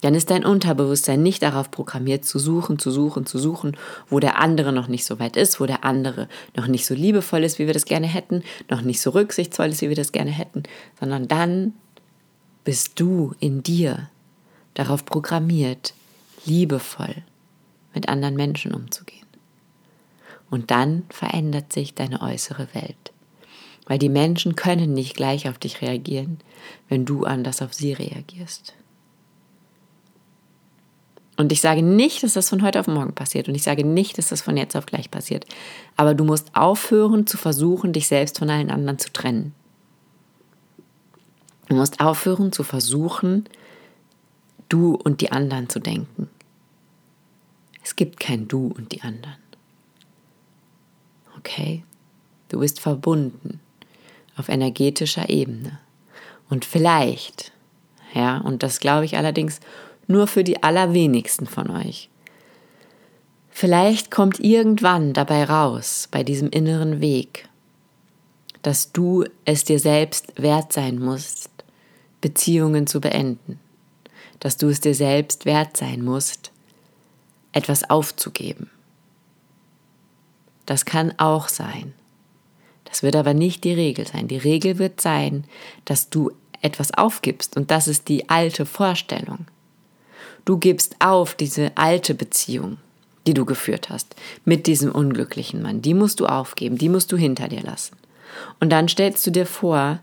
Dann 0.00 0.14
ist 0.14 0.30
dein 0.30 0.44
Unterbewusstsein 0.44 1.22
nicht 1.22 1.42
darauf 1.42 1.70
programmiert, 1.70 2.24
zu 2.24 2.38
suchen, 2.38 2.78
zu 2.78 2.90
suchen, 2.90 3.26
zu 3.26 3.38
suchen, 3.38 3.76
wo 4.08 4.18
der 4.18 4.38
andere 4.38 4.72
noch 4.72 4.88
nicht 4.88 5.04
so 5.04 5.18
weit 5.18 5.36
ist, 5.36 5.60
wo 5.60 5.66
der 5.66 5.84
andere 5.84 6.28
noch 6.56 6.66
nicht 6.66 6.86
so 6.86 6.94
liebevoll 6.94 7.44
ist, 7.44 7.58
wie 7.58 7.66
wir 7.66 7.74
das 7.74 7.84
gerne 7.84 8.06
hätten, 8.06 8.42
noch 8.70 8.80
nicht 8.80 9.00
so 9.00 9.10
rücksichtsvoll 9.10 9.66
ist, 9.66 9.82
wie 9.82 9.90
wir 9.90 9.96
das 9.96 10.12
gerne 10.12 10.30
hätten, 10.30 10.62
sondern 10.98 11.28
dann 11.28 11.74
bist 12.64 12.98
du 12.98 13.34
in 13.40 13.62
dir 13.62 14.08
darauf 14.74 15.04
programmiert, 15.04 15.94
liebevoll 16.46 17.14
mit 17.94 18.08
anderen 18.08 18.36
Menschen 18.36 18.72
umzugehen. 18.72 19.19
Und 20.50 20.70
dann 20.70 21.04
verändert 21.10 21.72
sich 21.72 21.94
deine 21.94 22.20
äußere 22.20 22.68
Welt. 22.74 23.12
Weil 23.86 23.98
die 23.98 24.08
Menschen 24.08 24.56
können 24.56 24.92
nicht 24.92 25.16
gleich 25.16 25.48
auf 25.48 25.58
dich 25.58 25.80
reagieren, 25.80 26.38
wenn 26.88 27.04
du 27.04 27.24
anders 27.24 27.62
auf 27.62 27.72
sie 27.72 27.92
reagierst. 27.92 28.74
Und 31.36 31.52
ich 31.52 31.62
sage 31.62 31.82
nicht, 31.82 32.22
dass 32.22 32.34
das 32.34 32.50
von 32.50 32.62
heute 32.62 32.80
auf 32.80 32.86
morgen 32.86 33.14
passiert. 33.14 33.48
Und 33.48 33.54
ich 33.54 33.62
sage 33.62 33.82
nicht, 33.82 34.18
dass 34.18 34.28
das 34.28 34.42
von 34.42 34.58
jetzt 34.58 34.76
auf 34.76 34.84
gleich 34.84 35.10
passiert. 35.10 35.46
Aber 35.96 36.14
du 36.14 36.24
musst 36.24 36.54
aufhören 36.54 37.26
zu 37.26 37.38
versuchen, 37.38 37.94
dich 37.94 38.08
selbst 38.08 38.38
von 38.38 38.50
allen 38.50 38.70
anderen 38.70 38.98
zu 38.98 39.10
trennen. 39.10 39.54
Du 41.68 41.76
musst 41.76 42.00
aufhören 42.00 42.52
zu 42.52 42.62
versuchen, 42.62 43.44
du 44.68 44.96
und 44.96 45.22
die 45.22 45.32
anderen 45.32 45.70
zu 45.70 45.78
denken. 45.78 46.28
Es 47.82 47.96
gibt 47.96 48.20
kein 48.20 48.46
Du 48.46 48.66
und 48.76 48.92
die 48.92 49.00
anderen. 49.00 49.38
Okay? 51.40 51.84
Du 52.48 52.60
bist 52.60 52.80
verbunden 52.80 53.60
auf 54.36 54.48
energetischer 54.48 55.28
Ebene. 55.28 55.78
Und 56.48 56.64
vielleicht, 56.64 57.52
ja, 58.14 58.38
und 58.38 58.62
das 58.62 58.80
glaube 58.80 59.04
ich 59.04 59.16
allerdings 59.16 59.60
nur 60.06 60.26
für 60.26 60.44
die 60.44 60.62
allerwenigsten 60.62 61.46
von 61.46 61.70
euch. 61.70 62.08
Vielleicht 63.50 64.10
kommt 64.10 64.40
irgendwann 64.40 65.12
dabei 65.12 65.44
raus, 65.44 66.08
bei 66.10 66.22
diesem 66.24 66.50
inneren 66.50 67.00
Weg, 67.00 67.48
dass 68.62 68.92
du 68.92 69.24
es 69.44 69.64
dir 69.64 69.78
selbst 69.78 70.32
wert 70.40 70.72
sein 70.72 70.98
musst, 70.98 71.50
Beziehungen 72.20 72.86
zu 72.86 73.00
beenden, 73.00 73.58
dass 74.40 74.56
du 74.56 74.68
es 74.68 74.80
dir 74.80 74.94
selbst 74.94 75.44
wert 75.44 75.76
sein 75.76 76.02
musst, 76.02 76.50
etwas 77.52 77.88
aufzugeben. 77.88 78.70
Das 80.70 80.84
kann 80.84 81.12
auch 81.16 81.48
sein. 81.48 81.94
Das 82.84 83.02
wird 83.02 83.16
aber 83.16 83.34
nicht 83.34 83.64
die 83.64 83.72
Regel 83.72 84.06
sein. 84.06 84.28
Die 84.28 84.36
Regel 84.36 84.78
wird 84.78 85.00
sein, 85.00 85.42
dass 85.84 86.10
du 86.10 86.30
etwas 86.62 86.94
aufgibst 86.94 87.56
und 87.56 87.72
das 87.72 87.88
ist 87.88 88.06
die 88.06 88.28
alte 88.28 88.66
Vorstellung. 88.66 89.46
Du 90.44 90.58
gibst 90.58 90.94
auf 91.00 91.34
diese 91.34 91.76
alte 91.76 92.14
Beziehung, 92.14 92.76
die 93.26 93.34
du 93.34 93.46
geführt 93.46 93.90
hast, 93.90 94.14
mit 94.44 94.68
diesem 94.68 94.92
unglücklichen 94.92 95.60
Mann. 95.60 95.82
Die 95.82 95.92
musst 95.92 96.20
du 96.20 96.26
aufgeben, 96.26 96.78
die 96.78 96.88
musst 96.88 97.10
du 97.10 97.16
hinter 97.16 97.48
dir 97.48 97.62
lassen. 97.62 97.96
Und 98.60 98.70
dann 98.70 98.86
stellst 98.86 99.26
du 99.26 99.32
dir 99.32 99.46
vor, 99.46 99.98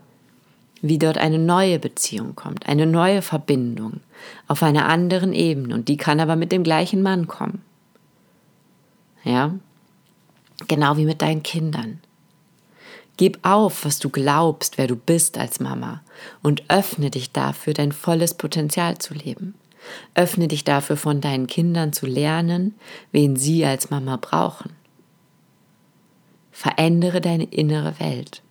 wie 0.82 0.98
dort 0.98 1.16
eine 1.16 1.38
neue 1.38 1.78
Beziehung 1.78 2.36
kommt, 2.36 2.68
eine 2.68 2.84
neue 2.84 3.22
Verbindung 3.22 4.00
auf 4.48 4.62
einer 4.62 4.86
anderen 4.86 5.32
Ebene 5.32 5.74
und 5.74 5.88
die 5.88 5.96
kann 5.96 6.20
aber 6.20 6.36
mit 6.36 6.52
dem 6.52 6.62
gleichen 6.62 7.00
Mann 7.00 7.26
kommen. 7.26 7.62
Ja? 9.24 9.54
Genau 10.66 10.96
wie 10.96 11.04
mit 11.04 11.22
deinen 11.22 11.42
Kindern. 11.42 12.00
Gib 13.16 13.38
auf, 13.42 13.84
was 13.84 13.98
du 13.98 14.10
glaubst, 14.10 14.78
wer 14.78 14.86
du 14.86 14.96
bist 14.96 15.38
als 15.38 15.60
Mama 15.60 16.02
und 16.42 16.62
öffne 16.68 17.10
dich 17.10 17.32
dafür, 17.32 17.74
dein 17.74 17.92
volles 17.92 18.34
Potenzial 18.34 18.98
zu 18.98 19.14
leben. 19.14 19.54
Öffne 20.14 20.48
dich 20.48 20.64
dafür, 20.64 20.96
von 20.96 21.20
deinen 21.20 21.46
Kindern 21.46 21.92
zu 21.92 22.06
lernen, 22.06 22.74
wen 23.12 23.36
sie 23.36 23.64
als 23.64 23.90
Mama 23.90 24.16
brauchen. 24.16 24.70
Verändere 26.52 27.20
deine 27.20 27.44
innere 27.44 27.98
Welt 28.00 28.42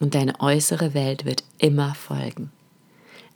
und 0.00 0.14
deine 0.14 0.40
äußere 0.40 0.94
Welt 0.94 1.24
wird 1.24 1.44
immer 1.58 1.94
folgen. 1.94 2.50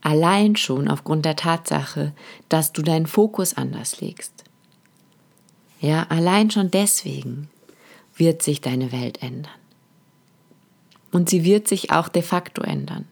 Allein 0.01 0.57
schon 0.57 0.89
aufgrund 0.89 1.25
der 1.25 1.37
Tatsache, 1.37 2.13
dass 2.49 2.73
du 2.73 2.83
deinen 2.83 3.07
Fokus 3.07 3.55
anders 3.55 4.01
legst. 4.01 4.45
Ja, 5.81 6.07
allein 6.09 6.51
schon 6.51 6.71
deswegen 6.71 7.49
wird 8.19 8.43
sich 8.43 8.61
deine 8.61 8.93
Welt 8.93 9.23
ändern. 9.23 9.53
Und 11.11 11.31
sie 11.31 11.45
wird 11.45 11.69
sich 11.69 11.91
auch 11.91 12.09
de 12.09 12.23
facto 12.23 12.63
ändern. 12.63 13.07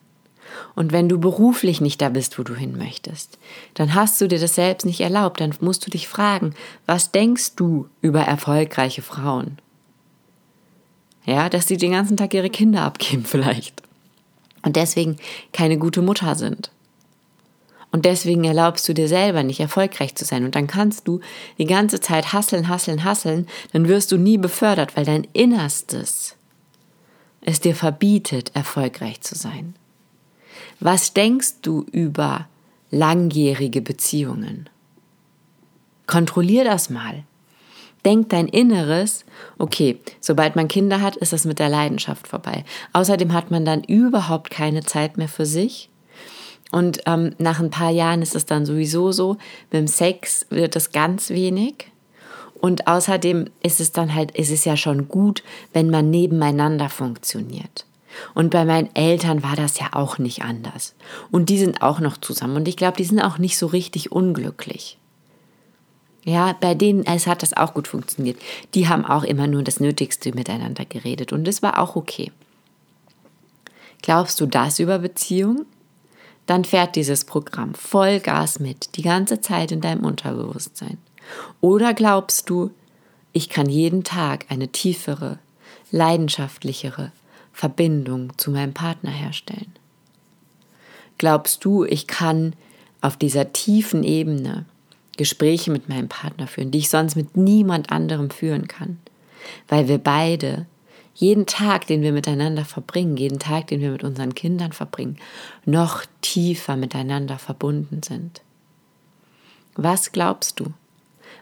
Und 0.75 0.92
wenn 0.92 1.08
du 1.08 1.18
beruflich 1.18 1.80
nicht 1.80 2.00
da 2.00 2.08
bist, 2.08 2.38
wo 2.38 2.42
du 2.42 2.54
hin 2.54 2.76
möchtest, 2.76 3.38
dann 3.75 3.94
hast 3.94 4.20
du 4.20 4.28
dir 4.28 4.38
das 4.38 4.54
selbst 4.54 4.84
nicht 4.84 5.00
erlaubt. 5.00 5.40
Dann 5.40 5.54
musst 5.60 5.86
du 5.86 5.90
dich 5.90 6.08
fragen, 6.08 6.54
was 6.86 7.12
denkst 7.12 7.56
du 7.56 7.88
über 8.00 8.20
erfolgreiche 8.20 9.02
Frauen? 9.02 9.58
Ja, 11.25 11.48
dass 11.48 11.66
sie 11.66 11.76
den 11.76 11.92
ganzen 11.92 12.16
Tag 12.16 12.32
ihre 12.34 12.50
Kinder 12.50 12.82
abgeben 12.82 13.25
vielleicht. 13.25 13.82
Und 14.62 14.76
deswegen 14.76 15.16
keine 15.52 15.78
gute 15.78 16.02
Mutter 16.02 16.34
sind. 16.34 16.70
Und 17.92 18.04
deswegen 18.04 18.44
erlaubst 18.44 18.88
du 18.88 18.94
dir 18.94 19.08
selber 19.08 19.42
nicht 19.42 19.60
erfolgreich 19.60 20.14
zu 20.14 20.24
sein. 20.24 20.44
Und 20.44 20.54
dann 20.54 20.66
kannst 20.66 21.08
du 21.08 21.20
die 21.58 21.66
ganze 21.66 22.00
Zeit 22.00 22.32
hasseln, 22.32 22.68
hasseln, 22.68 23.04
hasseln. 23.04 23.46
Dann 23.72 23.88
wirst 23.88 24.12
du 24.12 24.18
nie 24.18 24.38
befördert, 24.38 24.96
weil 24.96 25.04
dein 25.04 25.26
Innerstes 25.32 26.36
es 27.40 27.60
dir 27.60 27.74
verbietet, 27.74 28.50
erfolgreich 28.54 29.20
zu 29.20 29.34
sein. 29.34 29.74
Was 30.80 31.14
denkst 31.14 31.62
du 31.62 31.86
über 31.92 32.48
langjährige 32.90 33.80
Beziehungen? 33.80 34.68
Kontrollier 36.06 36.64
das 36.64 36.90
mal. 36.90 37.24
Denk 38.04 38.28
dein 38.28 38.46
Inneres, 38.46 39.24
okay, 39.58 39.98
sobald 40.20 40.54
man 40.54 40.68
Kinder 40.68 41.00
hat, 41.00 41.16
ist 41.16 41.32
das 41.32 41.44
mit 41.44 41.58
der 41.58 41.68
Leidenschaft 41.68 42.28
vorbei. 42.28 42.64
Außerdem 42.92 43.32
hat 43.32 43.50
man 43.50 43.64
dann 43.64 43.82
überhaupt 43.82 44.50
keine 44.50 44.84
Zeit 44.84 45.16
mehr 45.16 45.28
für 45.28 45.46
sich. 45.46 45.88
Und 46.73 47.00
ähm, 47.06 47.35
nach 47.38 47.61
ein 47.61 47.70
paar 47.70 47.90
Jahren 47.90 48.23
ist 48.23 48.35
es 48.35 48.46
dann 48.46 48.66
sowieso 48.66 49.12
so, 49.12 49.35
mit 49.70 49.80
dem 49.80 49.87
Sex 49.87 50.46
wird 50.50 50.76
es 50.76 50.92
ganz 50.92 51.30
wenig. 51.30 51.90
Und 52.61 52.87
außerdem 52.88 53.50
ist 53.62 53.80
es 53.80 53.92
dann 53.92 54.14
halt, 54.14 54.32
ist 54.32 54.50
es 54.50 54.64
ja 54.64 54.76
schon 54.76 55.08
gut, 55.08 55.42
wenn 55.73 55.90
man 55.90 56.11
nebeneinander 56.11 56.88
funktioniert. 56.88 57.87
Und 58.35 58.50
bei 58.50 58.64
meinen 58.64 58.94
Eltern 58.94 59.42
war 59.42 59.56
das 59.56 59.78
ja 59.78 59.88
auch 59.92 60.18
nicht 60.18 60.42
anders. 60.42 60.94
Und 61.30 61.50
die 61.50 61.58
sind 61.58 61.82
auch 61.82 62.00
noch 62.00 62.16
zusammen. 62.16 62.56
Und 62.56 62.68
ich 62.68 62.76
glaube, 62.76 62.96
die 62.96 63.04
sind 63.04 63.20
auch 63.20 63.38
nicht 63.38 63.58
so 63.58 63.66
richtig 63.66 64.11
unglücklich. 64.11 64.99
Ja, 66.25 66.56
bei 66.61 66.75
denen 66.75 67.06
es 67.06 67.28
hat 67.28 67.42
das 67.42 67.56
auch 67.56 67.73
gut 67.73 67.87
funktioniert. 67.87 68.37
Die 68.75 68.88
haben 68.88 69.04
auch 69.04 69.23
immer 69.23 69.46
nur 69.46 69.62
das 69.62 69.78
Nötigste 69.78 70.35
miteinander 70.35 70.85
geredet 70.85 71.32
und 71.32 71.46
es 71.46 71.62
war 71.62 71.78
auch 71.78 71.94
okay. 71.94 72.32
Glaubst 74.02 74.40
du 74.40 74.46
das 74.46 74.80
über 74.80 74.99
Beziehung? 74.99 75.66
Dann 76.46 76.64
fährt 76.64 76.96
dieses 76.96 77.24
Programm 77.24 77.74
Vollgas 77.74 78.60
mit, 78.60 78.96
die 78.96 79.02
ganze 79.02 79.40
Zeit 79.40 79.72
in 79.72 79.80
deinem 79.80 80.04
Unterbewusstsein. 80.04 80.98
Oder 81.60 81.92
glaubst 81.92 82.48
du, 82.48 82.70
ich 83.32 83.48
kann 83.48 83.68
jeden 83.68 84.04
Tag 84.04 84.46
eine 84.48 84.68
tiefere, 84.68 85.38
leidenschaftlichere, 85.90 87.12
Verbindung 87.52 88.36
zu 88.38 88.50
meinem 88.50 88.74
Partner 88.74 89.10
herstellen? 89.10 89.72
Glaubst 91.18 91.64
du, 91.64 91.84
ich 91.84 92.06
kann 92.06 92.52
auf 93.00 93.16
dieser 93.16 93.52
tiefen 93.52 94.04
Ebene 94.04 94.66
Gespräche 95.16 95.70
mit 95.70 95.88
meinem 95.88 96.08
Partner 96.08 96.46
führen, 96.46 96.70
die 96.70 96.78
ich 96.78 96.90
sonst 96.90 97.16
mit 97.16 97.36
niemand 97.36 97.90
anderem 97.90 98.30
führen 98.30 98.68
kann? 98.68 98.98
Weil 99.68 99.88
wir 99.88 99.98
beide 99.98 100.66
jeden 101.16 101.46
Tag, 101.46 101.87
den 101.87 102.02
wir 102.02 102.12
miteinander 102.12 102.66
verbringen, 102.66 103.16
jeden 103.16 103.38
Tag, 103.38 103.68
den 103.68 103.80
wir 103.80 103.90
mit 103.90 104.04
unseren 104.04 104.35
Kindern 104.35 104.73
verbringen, 104.73 105.16
noch 105.64 106.04
tiefer 106.20 106.76
miteinander 106.76 107.38
verbunden 107.38 108.02
sind. 108.02 108.42
Was 109.76 110.12
glaubst 110.12 110.61
du? 110.61 110.75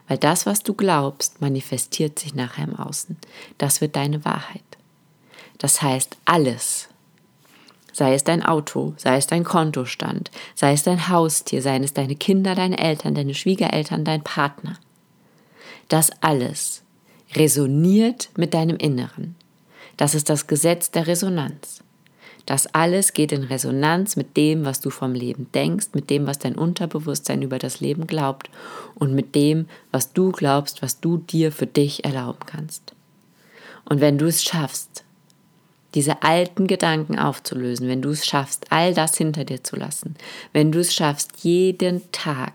Weil 0.07 0.17
das, 0.17 0.45
was 0.45 0.63
du 0.63 0.73
glaubst, 0.73 1.41
manifestiert 1.41 2.19
sich 2.19 2.33
nachher 2.33 2.63
im 2.63 2.75
Außen. 2.75 3.17
Das 3.57 3.81
wird 3.81 3.97
deine 3.97 4.23
Wahrheit. 4.23 4.61
Das 5.57 5.81
heißt, 5.81 6.15
alles, 6.23 6.87
sei 7.91 8.13
es 8.13 8.23
dein 8.23 8.43
Auto, 8.43 8.93
sei 8.95 9.17
es 9.17 9.27
dein 9.27 9.43
Kontostand, 9.43 10.31
sei 10.53 10.71
es 10.71 10.83
dein 10.83 11.09
Haustier, 11.09 11.61
seien 11.61 11.83
es 11.83 11.91
deine 11.91 12.15
Kinder, 12.15 12.55
deine 12.55 12.77
Eltern, 12.77 13.13
deine 13.13 13.33
Schwiegereltern, 13.33 14.05
dein 14.05 14.23
Partner. 14.23 14.77
Das 15.89 16.11
alles 16.21 16.83
resoniert 17.33 18.29
mit 18.37 18.53
deinem 18.53 18.77
Inneren. 18.77 19.35
Das 19.97 20.15
ist 20.15 20.29
das 20.29 20.47
Gesetz 20.47 20.91
der 20.91 21.07
Resonanz. 21.07 21.81
Das 22.45 22.67
alles 22.67 23.13
geht 23.13 23.31
in 23.31 23.43
Resonanz 23.43 24.15
mit 24.15 24.37
dem, 24.37 24.65
was 24.65 24.79
du 24.79 24.91
vom 24.91 25.13
Leben 25.13 25.47
denkst, 25.53 25.87
mit 25.93 26.09
dem, 26.09 26.27
was 26.27 26.37
dein 26.37 26.55
Unterbewusstsein 26.55 27.41
über 27.41 27.57
das 27.57 27.79
Leben 27.79 28.05
glaubt 28.05 28.49
und 28.93 29.15
mit 29.15 29.33
dem, 29.33 29.67
was 29.91 30.13
du 30.13 30.31
glaubst, 30.31 30.83
was 30.83 30.99
du 30.99 31.17
dir 31.17 31.51
für 31.51 31.65
dich 31.65 32.05
erlauben 32.05 32.41
kannst. 32.45 32.93
Und 33.85 33.99
wenn 33.99 34.17
du 34.17 34.27
es 34.27 34.43
schaffst, 34.43 35.03
diese 35.95 36.21
alten 36.23 36.67
Gedanken 36.67 37.17
aufzulösen, 37.17 37.87
wenn 37.87 38.01
du 38.01 38.09
es 38.09 38.25
schaffst, 38.25 38.67
all 38.69 38.93
das 38.93 39.17
hinter 39.17 39.45
dir 39.45 39.63
zu 39.63 39.75
lassen, 39.75 40.15
wenn 40.53 40.71
du 40.71 40.79
es 40.79 40.93
schaffst, 40.93 41.31
jeden 41.43 42.11
Tag 42.11 42.53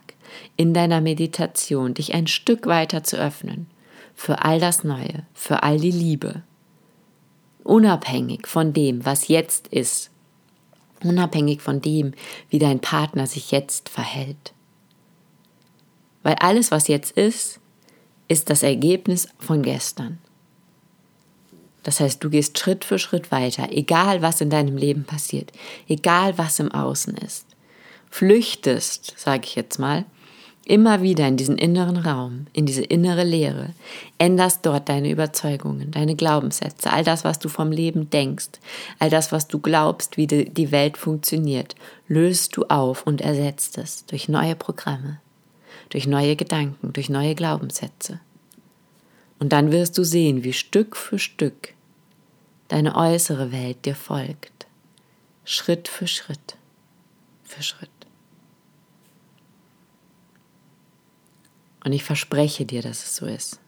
in 0.56 0.74
deiner 0.74 1.00
Meditation 1.00 1.94
dich 1.94 2.14
ein 2.14 2.26
Stück 2.26 2.66
weiter 2.66 3.02
zu 3.02 3.16
öffnen 3.16 3.66
für 4.14 4.44
all 4.44 4.60
das 4.60 4.84
Neue, 4.84 5.24
für 5.32 5.62
all 5.62 5.80
die 5.80 5.90
Liebe, 5.90 6.42
unabhängig 7.64 8.46
von 8.46 8.72
dem, 8.72 9.04
was 9.04 9.28
jetzt 9.28 9.68
ist, 9.68 10.10
unabhängig 11.02 11.60
von 11.60 11.80
dem, 11.80 12.12
wie 12.48 12.58
dein 12.58 12.80
Partner 12.80 13.26
sich 13.26 13.50
jetzt 13.50 13.88
verhält. 13.88 14.52
Weil 16.22 16.34
alles, 16.34 16.70
was 16.70 16.88
jetzt 16.88 17.12
ist, 17.12 17.60
ist 18.28 18.50
das 18.50 18.62
Ergebnis 18.62 19.28
von 19.38 19.62
gestern. 19.62 20.18
Das 21.82 22.00
heißt, 22.00 22.22
du 22.22 22.28
gehst 22.28 22.58
Schritt 22.58 22.84
für 22.84 22.98
Schritt 22.98 23.32
weiter, 23.32 23.68
egal 23.70 24.20
was 24.20 24.40
in 24.40 24.50
deinem 24.50 24.76
Leben 24.76 25.04
passiert, 25.04 25.50
egal 25.88 26.36
was 26.36 26.58
im 26.58 26.70
Außen 26.70 27.16
ist. 27.16 27.46
Flüchtest, 28.10 29.14
sage 29.16 29.42
ich 29.44 29.54
jetzt 29.54 29.78
mal, 29.78 30.04
immer 30.70 31.02
wieder 31.02 31.26
in 31.26 31.36
diesen 31.36 31.58
inneren 31.58 31.96
Raum, 31.96 32.46
in 32.52 32.64
diese 32.64 32.84
innere 32.84 33.24
Leere, 33.24 33.74
änderst 34.18 34.64
dort 34.64 34.88
deine 34.88 35.10
Überzeugungen, 35.10 35.90
deine 35.90 36.14
Glaubenssätze, 36.14 36.92
all 36.92 37.02
das, 37.02 37.24
was 37.24 37.40
du 37.40 37.48
vom 37.48 37.72
Leben 37.72 38.08
denkst, 38.08 38.60
all 39.00 39.10
das, 39.10 39.32
was 39.32 39.48
du 39.48 39.58
glaubst, 39.58 40.16
wie 40.16 40.28
die 40.28 40.70
Welt 40.70 40.96
funktioniert, 40.96 41.74
löst 42.06 42.56
du 42.56 42.66
auf 42.66 43.04
und 43.04 43.20
ersetzt 43.20 43.78
es 43.78 44.06
durch 44.06 44.28
neue 44.28 44.54
Programme, 44.54 45.20
durch 45.88 46.06
neue 46.06 46.36
Gedanken, 46.36 46.92
durch 46.92 47.10
neue 47.10 47.34
Glaubenssätze. 47.34 48.20
Und 49.40 49.52
dann 49.52 49.72
wirst 49.72 49.98
du 49.98 50.04
sehen, 50.04 50.44
wie 50.44 50.52
Stück 50.52 50.96
für 50.96 51.18
Stück 51.18 51.74
deine 52.68 52.94
äußere 52.94 53.50
Welt 53.50 53.84
dir 53.86 53.96
folgt, 53.96 54.66
Schritt 55.44 55.88
für 55.88 56.06
Schritt 56.06 56.56
für 57.42 57.64
Schritt. 57.64 57.99
Und 61.84 61.92
ich 61.92 62.04
verspreche 62.04 62.66
dir, 62.66 62.82
dass 62.82 63.04
es 63.04 63.16
so 63.16 63.26
ist. 63.26 63.60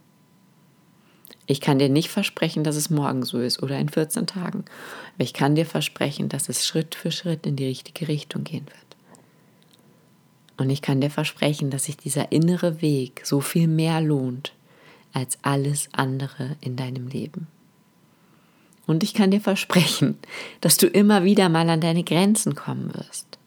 Ich 1.46 1.60
kann 1.60 1.78
dir 1.78 1.88
nicht 1.88 2.08
versprechen, 2.08 2.64
dass 2.64 2.76
es 2.76 2.90
morgen 2.90 3.24
so 3.24 3.38
ist 3.40 3.62
oder 3.62 3.78
in 3.78 3.88
14 3.88 4.26
Tagen. 4.26 4.64
Aber 5.14 5.24
ich 5.24 5.32
kann 5.32 5.54
dir 5.54 5.66
versprechen, 5.66 6.28
dass 6.28 6.48
es 6.48 6.66
Schritt 6.66 6.94
für 6.94 7.10
Schritt 7.10 7.46
in 7.46 7.56
die 7.56 7.66
richtige 7.66 8.08
Richtung 8.08 8.44
gehen 8.44 8.66
wird. 8.66 8.76
Und 10.56 10.70
ich 10.70 10.82
kann 10.82 11.00
dir 11.00 11.10
versprechen, 11.10 11.70
dass 11.70 11.84
sich 11.84 11.96
dieser 11.96 12.30
innere 12.30 12.80
Weg 12.80 13.22
so 13.24 13.40
viel 13.40 13.66
mehr 13.66 14.00
lohnt 14.00 14.52
als 15.12 15.38
alles 15.42 15.88
andere 15.92 16.56
in 16.60 16.76
deinem 16.76 17.08
Leben. 17.08 17.48
Und 18.86 19.02
ich 19.02 19.14
kann 19.14 19.30
dir 19.30 19.40
versprechen, 19.40 20.18
dass 20.60 20.76
du 20.76 20.86
immer 20.86 21.24
wieder 21.24 21.48
mal 21.48 21.68
an 21.68 21.80
deine 21.80 22.04
Grenzen 22.04 22.54
kommen 22.54 22.94
wirst. 22.94 23.38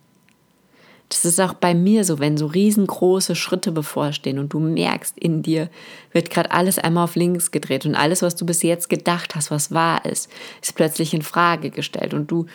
Das 1.10 1.24
ist 1.24 1.40
auch 1.40 1.54
bei 1.54 1.76
mir 1.76 2.04
so, 2.04 2.20
wenn 2.20 2.38
so 2.38 2.48
riesengroße 2.48 3.36
Schritte 3.36 3.72
bevorstehen 3.72 4.40
und 4.40 4.54
du 4.54 4.60
merkst, 4.60 5.18
in 5.20 5.44
dir 5.44 5.70
wird 6.12 6.32
gerade 6.32 6.52
alles 6.52 6.80
einmal 6.80 7.04
auf 7.04 7.16
links 7.16 7.52
gedreht 7.52 7.86
und 7.86 7.96
alles, 7.96 8.22
was 8.24 8.36
du 8.36 8.46
bis 8.46 8.64
jetzt 8.64 8.90
gedacht 8.90 9.36
hast, 9.36 9.52
was 9.52 9.72
wahr 9.72 10.04
ist, 10.06 10.30
ist 10.62 10.76
plötzlich 10.76 11.14
in 11.14 11.22
Frage 11.22 11.70
gestellt 11.70 12.14
und 12.14 12.32
du 12.32 12.48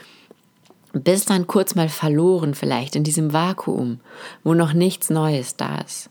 bist 0.92 1.30
dann 1.30 1.46
kurz 1.46 1.76
mal 1.76 1.88
verloren 1.88 2.54
vielleicht 2.54 2.96
in 2.96 3.04
diesem 3.04 3.32
Vakuum, 3.32 4.00
wo 4.42 4.54
noch 4.54 4.72
nichts 4.72 5.10
Neues 5.10 5.56
da 5.56 5.78
ist. 5.78 6.10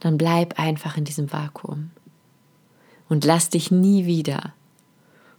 Dann 0.00 0.18
bleib 0.18 0.58
einfach 0.58 0.96
in 0.96 1.04
diesem 1.04 1.32
Vakuum 1.32 1.90
und 3.08 3.24
lass 3.24 3.48
dich 3.48 3.70
nie 3.70 4.06
wieder 4.06 4.54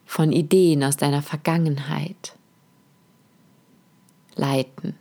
von 0.05 0.31
Ideen 0.31 0.85
aus 0.85 0.95
deiner 0.95 1.21
Vergangenheit 1.21 2.37
leiten. 4.35 4.95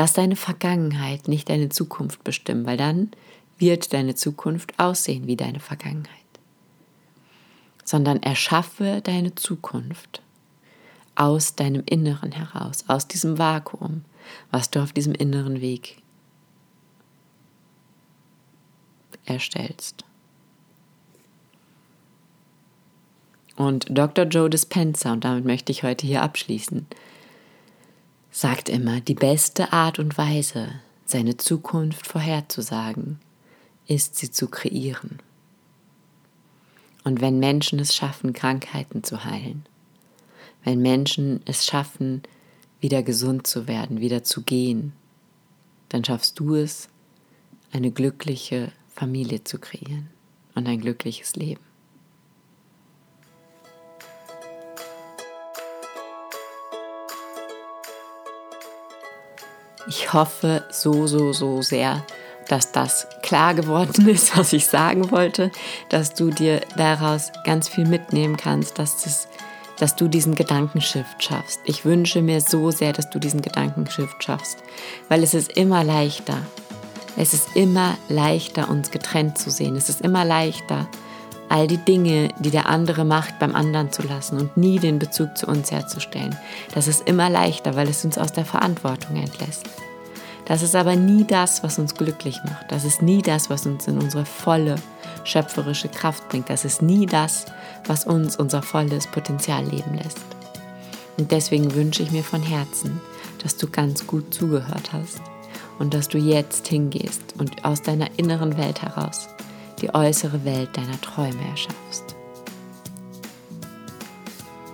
Lass 0.00 0.14
deine 0.14 0.34
Vergangenheit 0.36 1.28
nicht 1.28 1.50
deine 1.50 1.68
Zukunft 1.68 2.24
bestimmen, 2.24 2.64
weil 2.64 2.78
dann 2.78 3.10
wird 3.58 3.92
deine 3.92 4.14
Zukunft 4.14 4.78
aussehen 4.78 5.26
wie 5.26 5.36
deine 5.36 5.60
Vergangenheit. 5.60 6.08
Sondern 7.84 8.22
erschaffe 8.22 9.02
deine 9.04 9.34
Zukunft 9.34 10.22
aus 11.16 11.54
deinem 11.54 11.82
Inneren 11.84 12.32
heraus, 12.32 12.84
aus 12.88 13.08
diesem 13.08 13.36
Vakuum, 13.36 14.06
was 14.50 14.70
du 14.70 14.82
auf 14.82 14.94
diesem 14.94 15.14
inneren 15.14 15.60
Weg 15.60 15.98
erstellst. 19.26 20.06
Und 23.56 23.84
Dr. 23.90 24.24
Joe 24.24 24.48
Dispenza, 24.48 25.12
und 25.12 25.26
damit 25.26 25.44
möchte 25.44 25.72
ich 25.72 25.82
heute 25.82 26.06
hier 26.06 26.22
abschließen, 26.22 26.86
sagt 28.30 28.68
immer, 28.68 29.00
die 29.00 29.14
beste 29.14 29.72
Art 29.72 29.98
und 29.98 30.16
Weise, 30.16 30.80
seine 31.04 31.36
Zukunft 31.36 32.06
vorherzusagen, 32.06 33.18
ist 33.86 34.16
sie 34.16 34.30
zu 34.30 34.48
kreieren. 34.48 35.18
Und 37.02 37.20
wenn 37.20 37.40
Menschen 37.40 37.78
es 37.78 37.94
schaffen, 37.94 38.32
Krankheiten 38.32 39.02
zu 39.02 39.24
heilen, 39.24 39.66
wenn 40.62 40.80
Menschen 40.80 41.40
es 41.46 41.64
schaffen, 41.64 42.22
wieder 42.80 43.02
gesund 43.02 43.46
zu 43.46 43.66
werden, 43.66 44.00
wieder 44.00 44.22
zu 44.22 44.42
gehen, 44.42 44.92
dann 45.88 46.04
schaffst 46.04 46.38
du 46.38 46.54
es, 46.54 46.88
eine 47.72 47.90
glückliche 47.90 48.72
Familie 48.94 49.44
zu 49.44 49.58
kreieren 49.58 50.08
und 50.54 50.66
ein 50.66 50.80
glückliches 50.80 51.36
Leben. 51.36 51.69
Ich 59.90 60.12
hoffe 60.12 60.62
so, 60.70 61.08
so, 61.08 61.32
so 61.32 61.62
sehr, 61.62 62.06
dass 62.46 62.70
das 62.70 63.08
klar 63.22 63.54
geworden 63.54 64.08
ist, 64.08 64.38
was 64.38 64.52
ich 64.52 64.68
sagen 64.68 65.10
wollte, 65.10 65.50
dass 65.88 66.14
du 66.14 66.30
dir 66.30 66.60
daraus 66.76 67.32
ganz 67.44 67.68
viel 67.68 67.88
mitnehmen 67.88 68.36
kannst, 68.36 68.78
dass, 68.78 69.02
das, 69.02 69.26
dass 69.80 69.96
du 69.96 70.06
diesen 70.06 70.36
Gedankenshift 70.36 71.24
schaffst. 71.24 71.58
Ich 71.64 71.84
wünsche 71.84 72.22
mir 72.22 72.40
so 72.40 72.70
sehr, 72.70 72.92
dass 72.92 73.10
du 73.10 73.18
diesen 73.18 73.42
Gedankenshift 73.42 74.22
schaffst, 74.22 74.58
weil 75.08 75.24
es 75.24 75.34
ist 75.34 75.56
immer 75.56 75.82
leichter. 75.82 76.38
Es 77.16 77.34
ist 77.34 77.56
immer 77.56 77.98
leichter, 78.08 78.70
uns 78.70 78.92
getrennt 78.92 79.38
zu 79.38 79.50
sehen. 79.50 79.74
Es 79.74 79.88
ist 79.88 80.02
immer 80.02 80.24
leichter, 80.24 80.86
all 81.50 81.66
die 81.66 81.78
Dinge, 81.78 82.28
die 82.38 82.50
der 82.50 82.68
andere 82.68 83.04
macht, 83.04 83.38
beim 83.40 83.54
anderen 83.54 83.92
zu 83.92 84.02
lassen 84.02 84.38
und 84.38 84.56
nie 84.56 84.78
den 84.78 84.98
Bezug 84.98 85.36
zu 85.36 85.46
uns 85.46 85.70
herzustellen. 85.72 86.36
Das 86.74 86.86
ist 86.86 87.06
immer 87.08 87.28
leichter, 87.28 87.74
weil 87.74 87.88
es 87.88 88.04
uns 88.04 88.16
aus 88.18 88.32
der 88.32 88.44
Verantwortung 88.44 89.16
entlässt. 89.16 89.68
Das 90.46 90.62
ist 90.62 90.76
aber 90.76 90.96
nie 90.96 91.24
das, 91.24 91.62
was 91.62 91.78
uns 91.78 91.94
glücklich 91.94 92.38
macht. 92.44 92.70
Das 92.70 92.84
ist 92.84 93.02
nie 93.02 93.20
das, 93.20 93.50
was 93.50 93.66
uns 93.66 93.88
in 93.88 93.98
unsere 93.98 94.24
volle 94.24 94.76
schöpferische 95.24 95.88
Kraft 95.88 96.28
bringt. 96.28 96.48
Das 96.48 96.64
ist 96.64 96.82
nie 96.82 97.06
das, 97.06 97.46
was 97.86 98.04
uns 98.04 98.36
unser 98.36 98.62
volles 98.62 99.08
Potenzial 99.08 99.64
leben 99.64 99.94
lässt. 99.94 100.18
Und 101.18 101.32
deswegen 101.32 101.74
wünsche 101.74 102.02
ich 102.02 102.12
mir 102.12 102.24
von 102.24 102.42
Herzen, 102.42 103.00
dass 103.42 103.56
du 103.56 103.68
ganz 103.68 104.06
gut 104.06 104.32
zugehört 104.32 104.92
hast 104.92 105.20
und 105.80 105.94
dass 105.94 106.08
du 106.08 106.18
jetzt 106.18 106.68
hingehst 106.68 107.22
und 107.38 107.64
aus 107.64 107.82
deiner 107.82 108.08
inneren 108.18 108.56
Welt 108.56 108.82
heraus 108.82 109.28
die 109.80 109.94
äußere 109.94 110.44
Welt 110.44 110.76
deiner 110.76 111.00
Träume 111.00 111.40
erschaffst. 111.50 112.16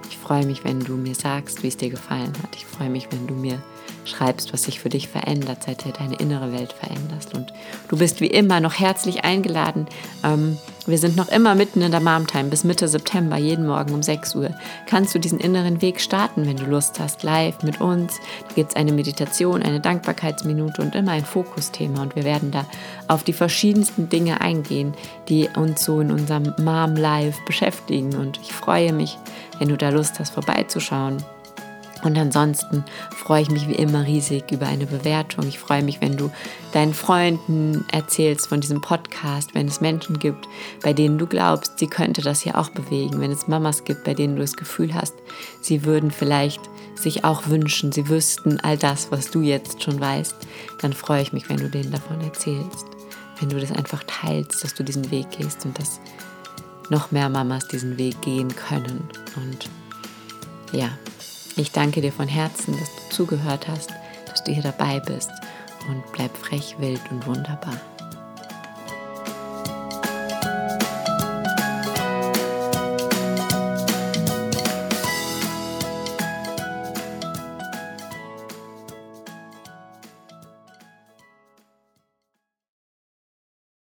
Ich 0.09 0.17
freue 0.19 0.45
mich, 0.45 0.65
wenn 0.65 0.81
du 0.81 0.95
mir 0.97 1.15
sagst, 1.15 1.63
wie 1.63 1.69
es 1.69 1.77
dir 1.77 1.91
gefallen 1.91 2.33
hat. 2.43 2.57
Ich 2.57 2.67
freue 2.67 2.91
mich, 2.91 3.09
wenn 3.13 3.27
du 3.27 3.35
mir 3.35 3.63
schreibst, 4.05 4.53
was 4.53 4.65
sich 4.65 4.81
für 4.81 4.89
dich 4.89 5.09
verändert, 5.09 5.65
seit 5.65 5.85
du 5.85 5.91
deine 5.91 6.17
innere 6.17 6.53
Welt 6.53 6.73
veränderst. 6.73 7.35
Und 7.35 7.53
du 7.89 7.99
bist 7.99 8.21
wie 8.21 8.27
immer 8.27 8.61
noch 8.61 8.75
herzlich 8.75 9.25
eingeladen. 9.25 9.87
Ähm, 10.25 10.59
wir 10.87 10.99
sind 10.99 11.17
noch 11.17 11.29
immer 11.29 11.55
mitten 11.55 11.83
in 11.83 11.91
der 11.91 12.01
Mom 12.01 12.27
Time 12.27 12.45
bis 12.45 12.65
Mitte 12.65 12.87
September, 12.89 13.37
jeden 13.37 13.67
Morgen 13.67 13.93
um 13.93 14.03
6 14.03 14.35
Uhr. 14.37 14.51
Kannst 14.87 15.15
du 15.15 15.19
diesen 15.19 15.41
inneren 15.41 15.83
Weg 15.83 16.01
starten, 16.01 16.47
wenn 16.47 16.57
du 16.57 16.65
Lust 16.65 17.01
hast, 17.01 17.23
live 17.23 17.63
mit 17.63 17.81
uns. 17.81 18.21
Da 18.49 18.55
gibt 18.55 18.71
es 18.71 18.77
eine 18.77 18.93
Meditation, 18.93 19.63
eine 19.63 19.81
Dankbarkeitsminute 19.81 20.83
und 20.83 20.95
immer 20.95 21.13
ein 21.13 21.25
Fokusthema. 21.25 22.03
Und 22.03 22.17
wir 22.17 22.25
werden 22.25 22.51
da 22.51 22.65
auf 23.09 23.25
die 23.25 23.33
verschiedensten 23.33 24.09
Dinge 24.09 24.41
eingehen, 24.41 24.95
die 25.29 25.49
uns 25.57 25.85
so 25.85 26.01
in 26.01 26.11
unserem 26.11 26.55
Mom 26.59 26.95
Live 26.95 27.45
beschäftigen. 27.45 28.15
Und 28.15 28.39
ich 28.43 28.53
freue 28.53 28.93
mich, 28.93 29.19
wenn 29.59 29.69
du 29.69 29.77
da 29.77 29.89
Lust 29.89 30.19
hast, 30.19 30.35
vorbeizuschauen. 30.35 31.19
Und 32.07 32.17
ansonsten 32.17 32.85
freue 33.11 33.43
ich 33.43 33.51
mich 33.51 33.67
wie 33.67 33.75
immer 33.75 34.07
riesig 34.07 34.53
über 34.53 34.69
eine 34.69 34.87
Bewertung. 34.87 35.45
Ich 35.49 35.59
freue 35.59 35.83
mich, 35.83 36.01
wenn 36.01 36.17
du 36.17 36.31
deinen 36.73 36.95
Freunden 36.95 37.85
erzählst 37.91 38.47
von 38.47 38.61
diesem 38.61 38.81
Podcast, 38.81 39.57
wenn 39.57 39.67
es 39.67 39.81
Menschen 39.81 40.21
gibt, 40.21 40.47
bei 40.85 40.93
denen 40.93 41.19
du 41.19 41.27
glaubst, 41.27 41.81
sie 41.81 41.89
könnte 41.89 42.23
das 42.23 42.43
hier 42.43 42.59
auch 42.59 42.71
bewegen, 42.71 43.21
wenn 43.21 43.33
es 43.33 43.49
Mamas 43.49 43.83
gibt, 43.83 44.05
bei 44.05 44.15
denen 44.15 44.37
du 44.37 44.43
das 44.43 44.55
Gefühl 44.55 44.95
hast, 44.95 45.15
sie 45.61 45.85
würden 45.85 46.13
vielleicht 46.13 46.61
sich 46.95 47.25
auch 47.25 47.49
wünschen, 47.49 47.91
sie 47.91 48.09
wüssten 48.09 48.61
all 48.61 48.79
das, 48.79 49.11
was 49.11 49.33
du 49.33 49.41
jetzt 49.41 49.83
schon 49.83 49.99
weißt, 49.99 50.37
dann 50.81 50.93
freue 50.93 51.23
ich 51.23 51.33
mich, 51.33 51.49
wenn 51.49 51.57
du 51.57 51.69
denen 51.69 51.91
davon 51.91 52.21
erzählst, 52.21 52.87
wenn 53.41 53.49
du 53.49 53.59
das 53.59 53.73
einfach 53.73 54.05
teilst, 54.07 54.63
dass 54.63 54.75
du 54.75 54.85
diesen 54.85 55.11
Weg 55.11 55.33
gehst 55.33 55.65
und 55.65 55.77
dass 55.77 55.99
noch 56.89 57.11
mehr 57.11 57.29
Mamas 57.29 57.67
diesen 57.67 57.99
Weg 57.99 58.21
gehen 58.23 58.55
können. 58.55 59.09
Und 59.35 59.69
ja, 60.71 60.91
ich 61.57 61.73
danke 61.73 62.01
dir 62.01 62.13
von 62.13 62.29
Herzen, 62.29 62.79
dass 62.79 62.95
du 62.95 63.15
zugehört 63.15 63.69
hast, 63.69 63.91
dass 64.27 64.45
du 64.45 64.53
hier 64.53 64.63
dabei 64.63 65.01
bist 65.01 65.31
und 65.89 66.03
bleib 66.13 66.37
frech, 66.37 66.77
wild 66.79 67.01
und 67.11 67.27
wunderbar. 67.27 67.81